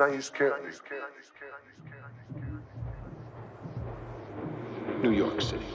[0.00, 0.22] Now you.
[5.02, 5.66] New York City.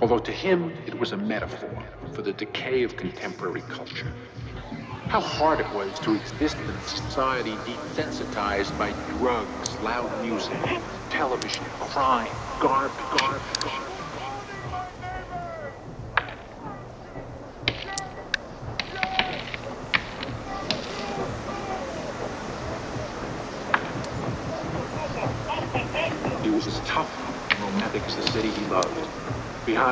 [0.00, 1.70] Although to him it was a metaphor
[2.12, 4.12] for the decay of contemporary culture.
[5.06, 10.58] How hard it was to exist in a society desensitized by drugs, loud music,
[11.08, 12.96] television, crime, garbage.
[13.16, 13.91] garbage.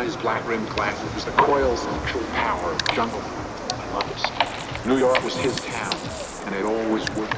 [0.05, 3.21] His black-rimmed glasses was the coils true power of jungle.
[3.21, 4.87] I love this.
[4.87, 5.95] New York was his town,
[6.47, 7.30] and it always would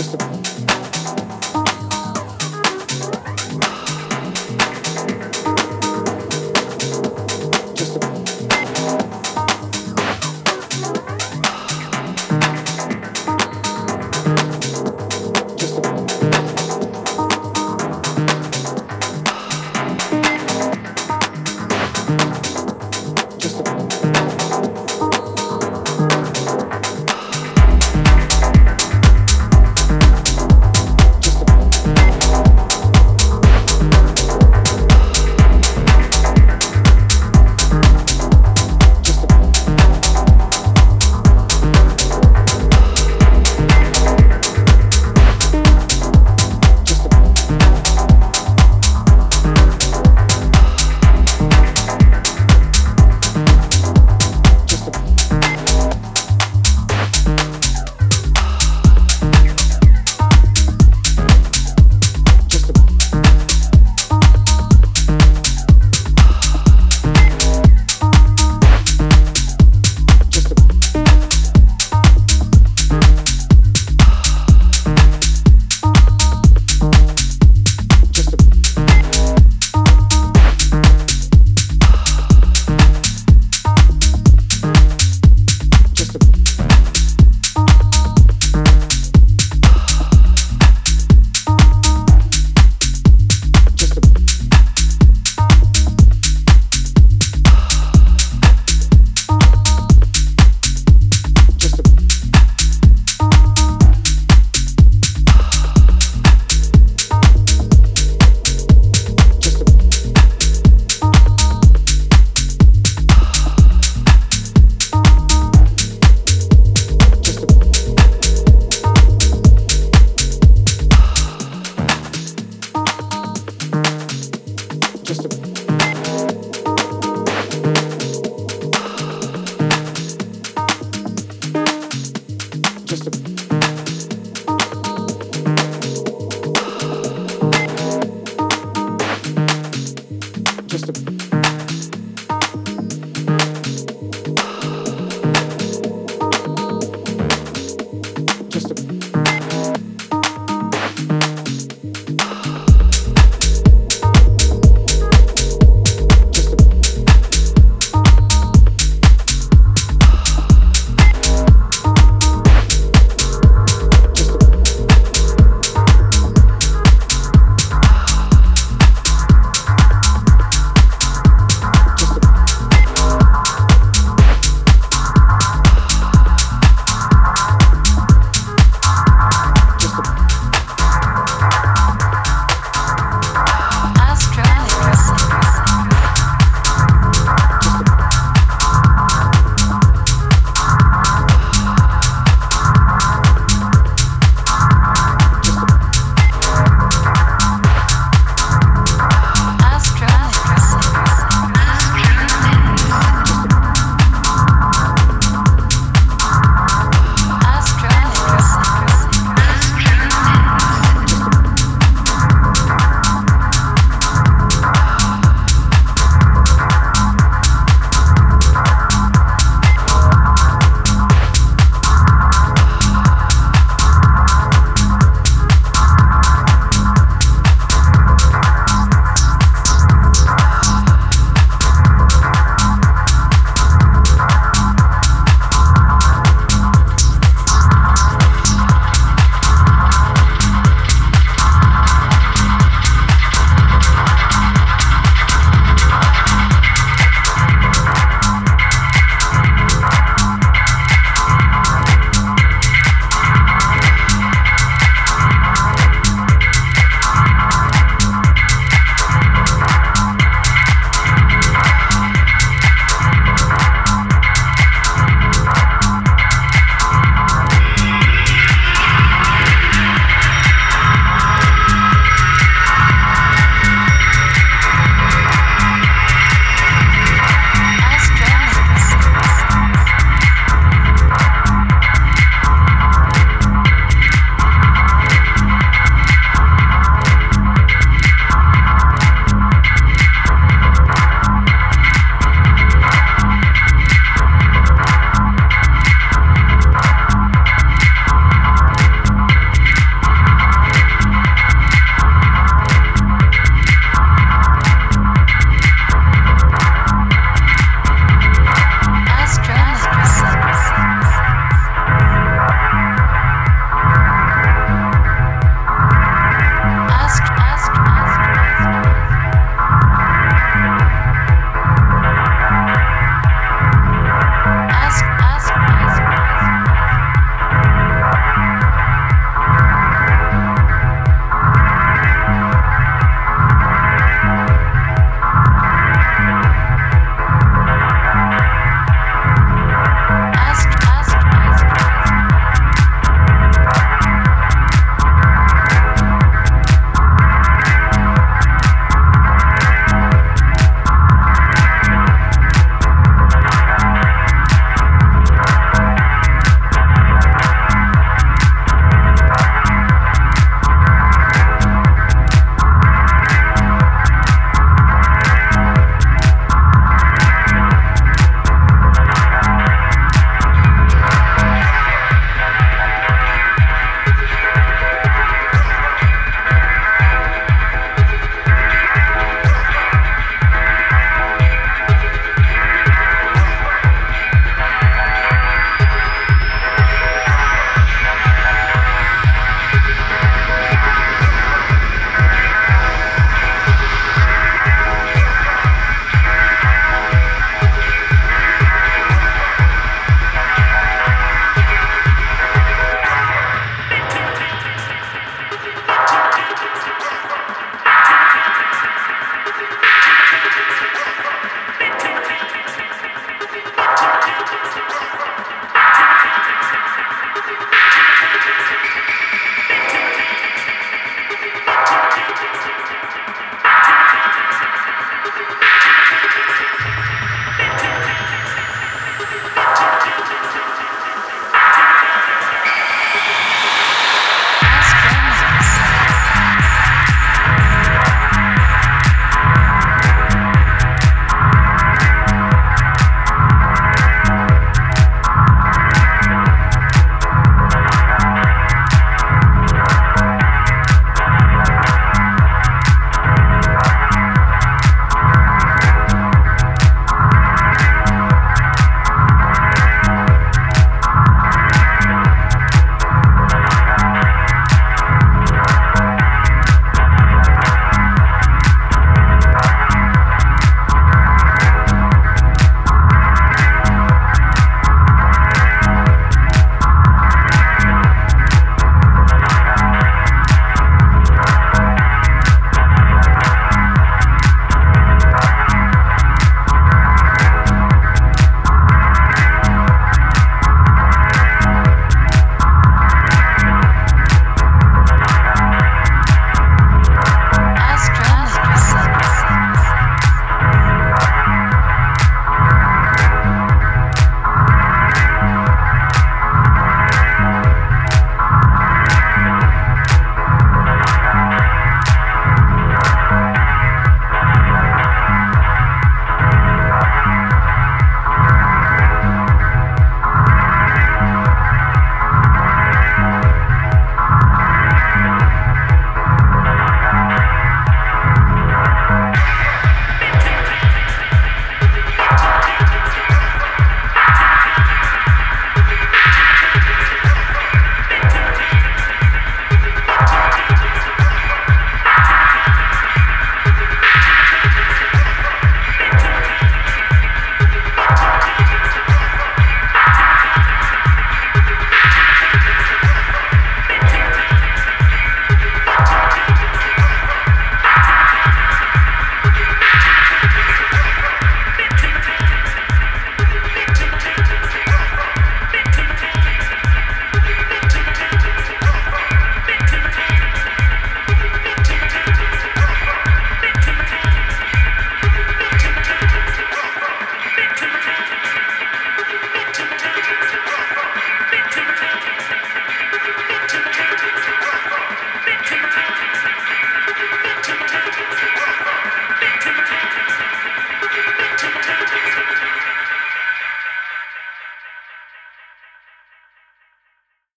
[0.00, 0.39] just a